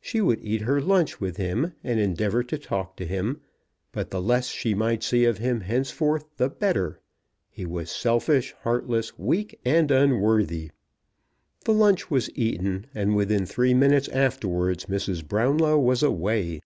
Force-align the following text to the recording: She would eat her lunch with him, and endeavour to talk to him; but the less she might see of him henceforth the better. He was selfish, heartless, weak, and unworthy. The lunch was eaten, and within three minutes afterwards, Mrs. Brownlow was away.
She 0.00 0.20
would 0.20 0.38
eat 0.44 0.60
her 0.60 0.80
lunch 0.80 1.20
with 1.20 1.38
him, 1.38 1.72
and 1.82 1.98
endeavour 1.98 2.44
to 2.44 2.56
talk 2.56 2.96
to 2.98 3.04
him; 3.04 3.40
but 3.90 4.12
the 4.12 4.22
less 4.22 4.46
she 4.46 4.74
might 4.74 5.02
see 5.02 5.24
of 5.24 5.38
him 5.38 5.62
henceforth 5.62 6.24
the 6.36 6.48
better. 6.48 7.00
He 7.50 7.66
was 7.66 7.90
selfish, 7.90 8.52
heartless, 8.62 9.18
weak, 9.18 9.58
and 9.64 9.90
unworthy. 9.90 10.70
The 11.64 11.72
lunch 11.74 12.12
was 12.12 12.30
eaten, 12.36 12.86
and 12.94 13.16
within 13.16 13.44
three 13.44 13.74
minutes 13.74 14.06
afterwards, 14.10 14.84
Mrs. 14.86 15.26
Brownlow 15.26 15.80
was 15.80 16.04
away. 16.04 16.60